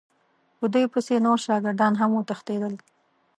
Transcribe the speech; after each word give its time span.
په 0.57 0.65
دوی 0.73 0.85
پسې 0.93 1.15
نور 1.25 1.39
شاګردان 1.45 1.93
هم 2.01 2.09
وتښتېدل. 2.13 2.73